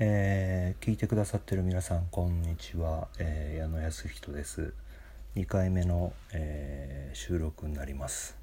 [0.00, 4.74] えー聞いてくださってる皆さんこんにちは、えー矢野康人です。
[5.36, 8.36] 2回目の、えー収録になります、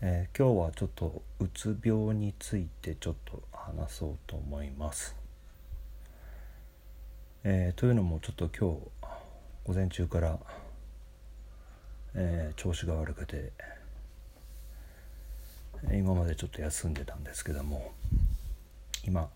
[0.00, 5.14] えー今日はちょっとうつ病についてちょっと話そうと思います、
[7.44, 8.80] えーというのもちょっと今日
[9.64, 10.40] 午前中から、
[12.16, 13.52] えー調子が悪くて
[15.92, 17.92] 今までちょっと休んでたんですけども
[19.06, 19.28] 今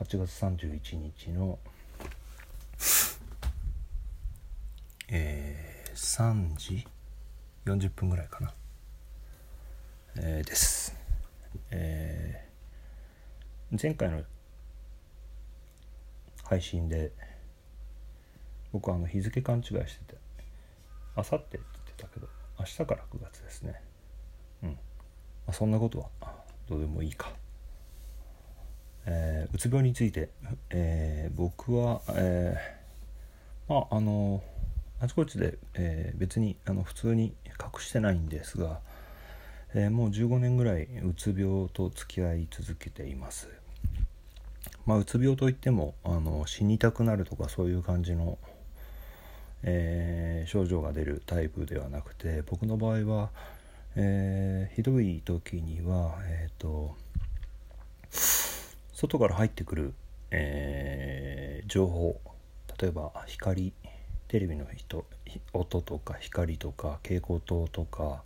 [0.00, 1.58] 8月31日の、
[5.08, 6.86] えー3時
[7.66, 8.54] 40分ぐらいかな、
[10.16, 10.96] えーです、
[11.70, 14.22] えー前回の
[16.44, 17.12] 配信で
[18.72, 20.18] 僕はあの日付勘違いしてて
[21.16, 22.28] あさってって言ってたけど
[22.58, 23.82] 明日から9月ですね。
[24.62, 24.76] うん、ま
[25.48, 26.08] あ、そんなことは
[26.68, 27.32] どうでもいいか。
[29.10, 30.28] えーうつ病について、
[30.70, 34.42] えー僕は、えーまああの
[35.00, 38.80] あちこちで、え別にあの普通に隠してないんですが、
[39.74, 43.48] えもう15年ぐらいうつ病と付き合い続けています。
[44.86, 48.38] まあ、うつ病といってもあの死にたくなるとかそういう感じの、
[49.62, 53.30] え症状が出るタイプではなくて僕の場合は、
[53.94, 56.96] えひどい時にはえっ、と
[59.00, 59.94] 外から入ってくる、
[60.32, 62.18] えー情報
[62.80, 63.72] 例えば光
[64.26, 65.04] テレビの人
[65.52, 68.22] 音とか光とか蛍光灯とか、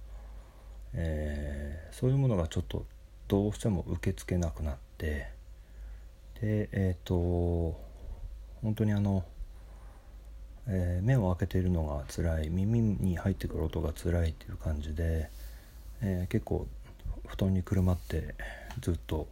[0.94, 2.86] えーそういうものがちょっと
[3.28, 5.28] どうしても受け付けなくなって
[6.40, 7.14] でえっ、と
[8.62, 9.24] 本当にあの、
[10.68, 15.28] えー目を開けているのが辛い耳に入ってくる音が辛いっていう感じで、
[16.00, 16.66] え結構
[17.26, 18.34] 布団にくるまって
[18.80, 19.28] ずっと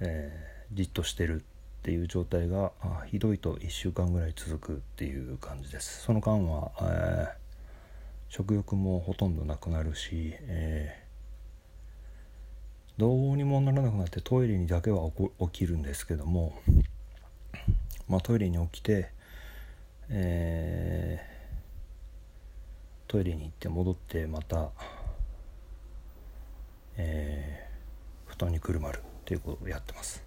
[0.00, 1.44] えーじっとしてるっ
[1.82, 2.72] ていう状態が
[3.06, 6.02] ひどいと1週間ぐらい続くっていう感じです。
[6.02, 7.38] その間は、えー
[8.30, 11.08] 食欲もほとんどなくなるし、えー
[13.00, 16.60] どうにもならなくなってトイレにだけは起こ起きるんですけども、
[18.08, 19.10] まあ、トイレに起きて、
[20.10, 24.70] えートイレに行って戻ってまた、
[26.96, 29.00] えー布団にくるまる。
[29.28, 30.24] っていうことをやってます。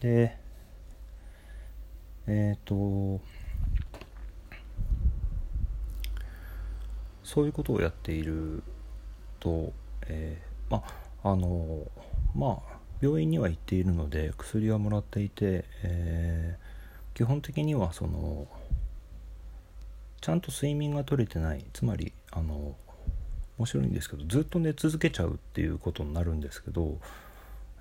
[0.00, 0.38] で
[2.26, 3.20] えっ、と
[7.22, 8.62] そういうことをやっている
[9.38, 9.74] と、
[10.06, 10.82] えーま
[11.22, 11.86] ああの
[12.34, 16.68] まあ病院には行っているので薬はもらっていて、えー
[17.14, 18.46] 基本的にはその
[20.20, 22.76] ちゃんと睡眠が取れてないつまりあの
[23.58, 26.98] 面白いんですけどずっと寝続けちゃうっていうことになるんですけど、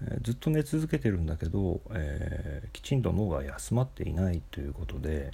[0.01, 5.31] えーずっと寝続けてるんだけど、えーきちんと脳が休まっていないということで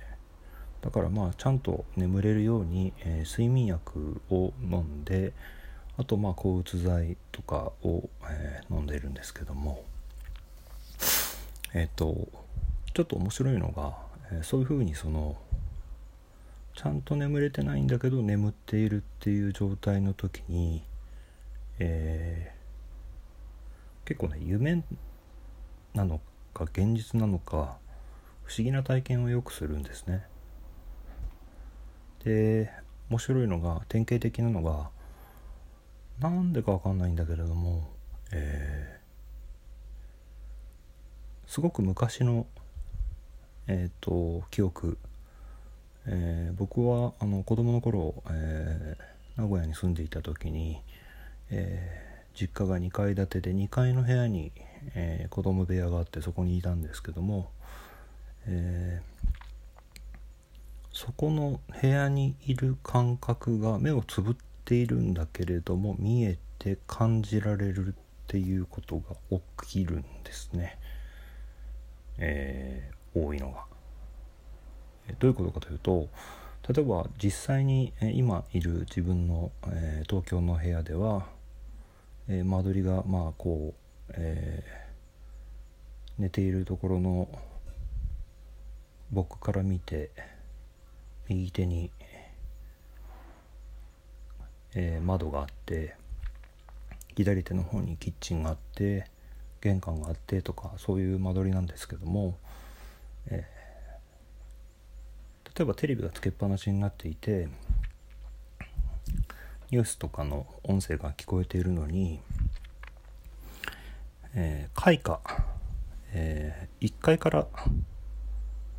[0.82, 5.34] だからまあちゃんと眠れるように、えー睡眠薬を飲んで
[5.98, 9.84] あとまあ抗うつ剤とかを、え飲んでるんですけども
[11.74, 12.28] えっ、と
[12.94, 13.96] ちょっと面白いのが、
[14.32, 15.38] えそういうふうにその
[16.76, 20.84] ちゃんと眠れてないんだけど眠っているっていう状態の時に、
[21.80, 22.64] えー
[24.06, 24.84] 結構ね夢
[25.94, 26.20] なの
[26.54, 27.78] か現実なのか
[28.44, 30.26] 不思議な体験をよくするんですね。
[32.26, 32.70] で
[33.10, 34.90] 面白いのが典型的なのが
[36.20, 37.90] なんでかわかんないんだけれども、
[38.32, 39.04] えー
[41.46, 42.48] すごく昔の
[43.68, 44.98] えっ、と記憶
[46.06, 50.82] えー僕はあの子供の頃、えー名古屋に住んでいた時に、
[51.50, 54.52] えー実家が2階建てで2階の部屋に、
[54.96, 57.50] えー子供部屋があってそこにいたんですけども、
[58.48, 59.02] え
[60.92, 64.36] そこの部屋にいる感覚が目をつぶっ
[64.66, 67.94] ているんだけれども見えて感じられるっ
[68.28, 69.16] ていうことが
[69.62, 70.78] 起きるんですね、
[72.18, 73.73] え多いのが。
[75.20, 76.08] どういうことかというと
[76.68, 81.26] 例えば実際に今いる自分の、え東京の部屋では、
[82.30, 83.74] え間取りがまあこ
[84.10, 84.84] う、えー
[86.20, 87.28] 寝ているところの
[89.12, 90.12] 僕から見て
[91.28, 91.90] 右手に、
[94.76, 95.96] え窓があって
[97.16, 99.08] 左手の方にキッチンがあって
[99.60, 102.38] 玄関があってとかそういう間取りなんですけども、
[103.28, 103.63] えー
[105.56, 107.48] 例えばテレビがつけっぱなしになっていて
[109.70, 112.20] ニュースとかの音声が聞こえているのに、
[114.34, 115.20] えー、開花、
[116.12, 117.48] えー、1階から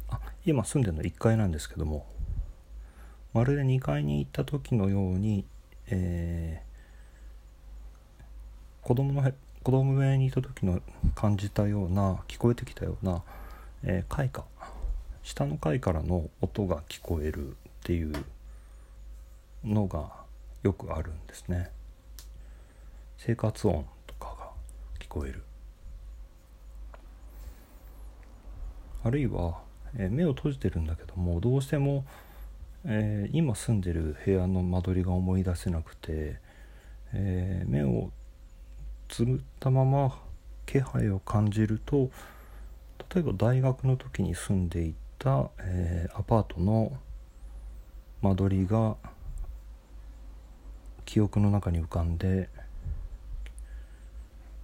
[0.08, 2.06] あ今住んでるの1階なんですけども
[3.32, 5.44] まるで2階に行った時のように、
[5.88, 9.32] えー、子供の
[9.62, 10.80] 子供部屋にいた時の
[11.14, 13.22] 感じたような聞こえてきたような、
[13.82, 14.44] えー、階下
[15.24, 18.12] 下の階からの音が聞こえるっていう
[19.64, 20.12] のが
[20.62, 21.70] よくあるんですね。
[23.16, 24.50] 生活音とかが
[25.00, 25.42] 聞こえる。
[29.02, 29.58] あるいは、
[29.96, 32.04] えー、目を閉じてるんだけどもどうしても、
[32.84, 36.38] えー、今住んでる部屋の間取りが思い出せなくて、
[37.12, 38.10] えー、目を
[39.08, 40.18] つぶったまま
[40.64, 42.10] 気配を感じると
[43.14, 46.92] 例えば大学の時に住んでいた、えー、アパートの
[48.22, 48.96] 間取りが
[51.04, 52.48] 記憶の中に浮かんで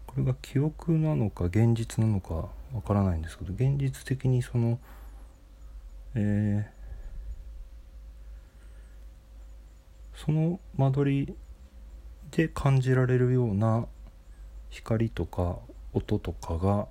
[0.06, 4.78] これが記憶なのか現実なのかわからないんですけど現実的にその
[6.14, 11.34] えー、その間取り
[12.32, 13.86] で感じられるような
[14.70, 15.58] 光とか
[15.92, 16.88] 音とかが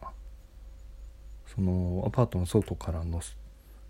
[1.54, 3.22] そのアパートの外からの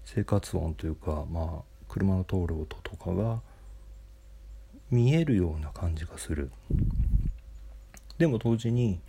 [0.06, 3.42] 生活音というかまあ車の通る音とかが
[4.92, 6.52] 見えるような感じがする。
[8.18, 9.00] でも同時に、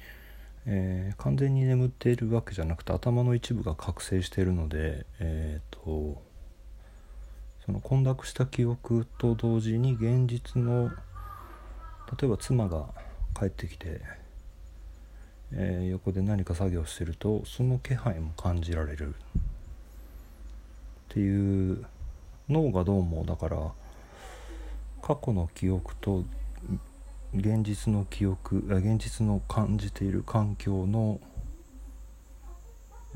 [0.67, 6.23] えー、完全に眠っているわけじゃなくて頭の一部が覚醒しているのでえっ、ー、と
[7.67, 10.91] その混濁した記憶と同時に現実の
[12.19, 12.87] 例えば妻が
[13.39, 14.01] 帰ってきて、
[15.53, 19.15] えー、横で何か作業してるとその気配も感じられる。
[21.11, 21.85] っていう
[22.49, 23.57] 脳がどうもだから
[25.03, 26.25] 過去の記憶と
[27.35, 31.19] 現実の記憶現実の感じている環境の、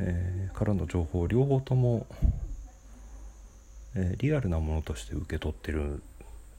[0.01, 2.09] えー、からの情報両方とも、
[3.95, 6.03] えー、リアルなものとして受け取ってる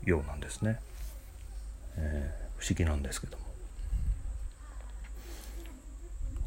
[0.06, 0.80] ようなんですね、
[1.98, 3.44] えー、不思議なんですけども。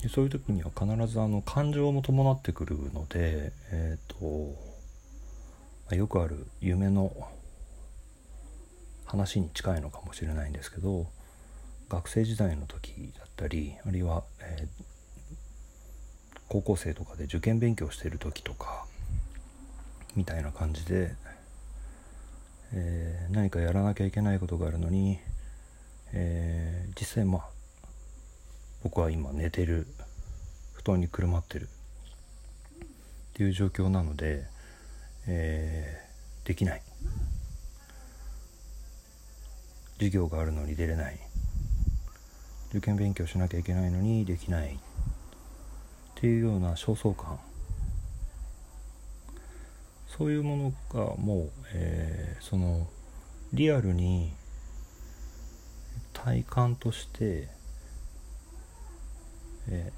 [0.08, 4.67] そういう時には必ずあの感情も伴ってくるのでえっ、と
[5.90, 7.12] まよくある夢の
[9.04, 11.06] 話に近いのかもしれないんですけど
[11.88, 18.86] 学生時代の時だったりあるいは、えー、高校生とかで受験勉強してる時とか
[20.14, 21.14] みたいな感じで、
[22.74, 25.18] えー、何かやらなきゃいけないことがあるのに、
[26.12, 27.58] えー、実際まあ
[28.82, 29.86] 僕は今寝てる。
[30.72, 31.68] 布団にくるまってる。
[32.84, 32.86] っ
[33.34, 34.46] ていう状況なので、
[35.30, 36.82] えー、できない。
[39.98, 41.18] 授業があるのに出れない。
[42.70, 44.74] 受験勉強しなきゃいけないのにできない。
[44.74, 44.78] っ
[46.14, 47.38] ていうような焦燥感。
[50.06, 52.88] そういうものがもう、えー、その
[53.52, 54.32] リアルに
[56.12, 57.48] 体感として、
[59.68, 59.92] え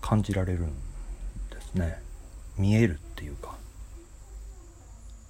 [0.00, 0.66] ー、感じられるん
[1.50, 2.00] ですね。
[2.56, 3.58] 見えるっていうか。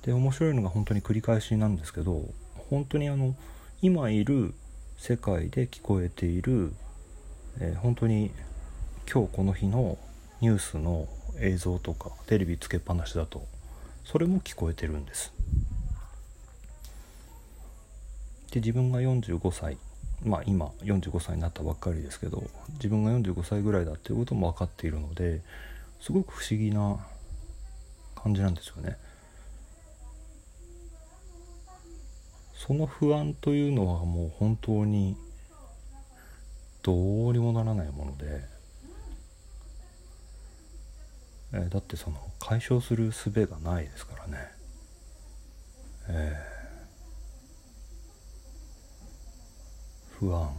[0.09, 2.23] で面白いのが本当に繰り返しなんですけど
[2.71, 3.35] 本当にあの
[3.83, 4.55] 今いる
[4.97, 6.73] 世界で聞こえている、
[7.61, 8.31] えー、本当に
[9.13, 9.99] 今日この日の
[10.41, 11.07] ニュースの
[11.41, 13.45] 映像とかテレビつけっぱなしだと
[14.03, 15.31] それも聞こえてるんです。
[18.51, 19.77] で自分が45歳
[20.25, 22.45] まあ今45歳になったばっかりですけど
[22.77, 25.43] 自分が45歳ぐらいだっていうことも分かっているので
[26.01, 26.97] すごく不思議な
[28.15, 28.97] 感じなんですよね。
[32.59, 35.17] その不安というのはもう本当に
[36.83, 38.41] どうにもならないもので、
[41.53, 44.39] えー、だってその解消する術がないですからね。
[46.09, 50.51] えー、不安。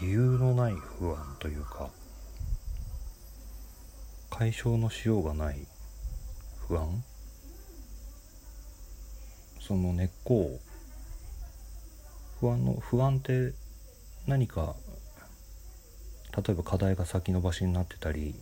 [0.00, 1.90] 理由のない不安というか
[4.30, 5.66] 解消のしようがない
[6.66, 7.04] 不安。
[9.66, 10.60] その根っこを
[12.40, 13.52] 不安の不安って
[14.26, 14.74] 何か
[16.36, 18.34] 例えば課題が先延ばしになってたり、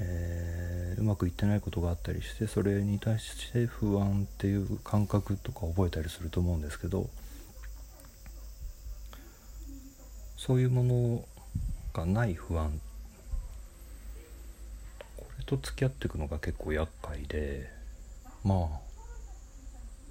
[0.00, 7.08] えー、うまくいってないことがあったりしてそれに対して不安っていう感覚とか覚えたりすると思うんですけど
[10.36, 11.24] そういうもの
[11.94, 12.78] がない不安
[15.16, 17.70] これと付き合っていくのが結構厄介で
[18.44, 18.85] まあ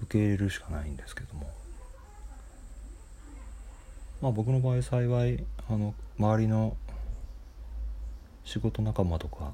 [0.02, 1.50] 受け入れるしかないんですけども。
[4.20, 6.76] まあ僕の場合幸いあの周りの
[8.44, 9.52] 仕事仲間とか、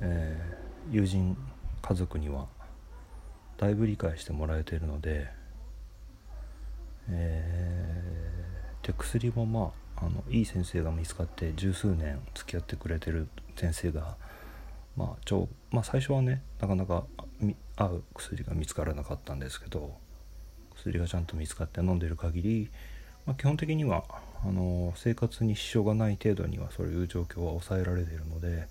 [0.00, 1.36] えー、友人
[1.82, 2.46] 家族には
[3.58, 5.28] だいぶ理解してもらえているので、
[7.10, 14.16] えー、で薬もまああのいい先生が見つかって十数年付き合ってくれてる先生が、
[14.96, 17.04] まあちょまあ、最初はねなかなか
[17.76, 19.94] 合う薬が見つからなかったんですけど
[20.74, 22.70] 薬がちゃんと見つかって飲んでる限り、
[23.26, 24.04] まあ、基本的には
[24.42, 28.68] あの生活に支障がない程度にはそういう状況は抑えられているので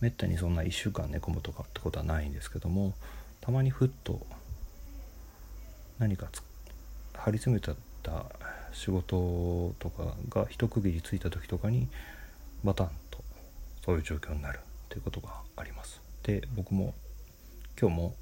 [0.00, 2.94] めったにそんな1週間寝込むとかってことはないんですけども
[3.40, 4.26] たまにふっと
[5.98, 6.28] 何か
[7.14, 7.72] 張り詰めて
[8.02, 8.24] た
[8.72, 11.88] 仕事とかが一区切りついた時とかに
[12.62, 13.18] バタンと
[13.84, 14.60] そういう状況になる。
[14.98, 16.02] いうことがあります。
[16.22, 16.94] で僕も
[17.80, 18.14] 今日も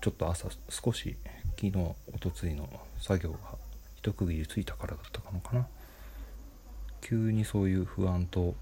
[0.00, 1.16] ちょっと朝少し
[1.56, 1.76] 昨日
[2.14, 2.68] おとついの
[3.00, 3.38] 作業が
[3.96, 5.66] 一区切りついたからだったのかな。
[7.00, 8.54] 急にそういう不安と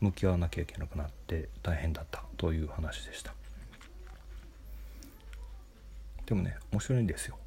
[0.00, 3.32] 向き合わなきゃいけなくなって大変だったという話でした。
[6.26, 7.38] でもね面白いんですよ。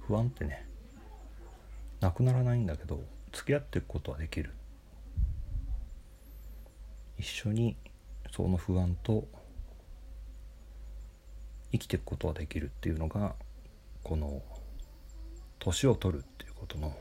[0.00, 0.66] 不安ってね
[2.00, 3.00] なくならないんだけど
[3.32, 4.52] 付き合っていくことはできる。
[7.22, 7.76] 一緒に
[8.32, 9.28] その不安と
[11.70, 13.36] 生きていくことはできるっていうのが
[14.02, 14.42] この
[15.60, 16.92] 年を取るっていうことの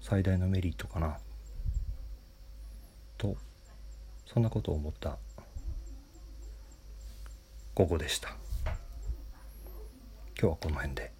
[0.00, 1.18] 最大のメリットかな
[3.18, 3.36] と
[4.26, 5.18] そんなことを思った
[7.74, 8.28] 午後でした
[10.40, 11.13] 今日はこの辺で。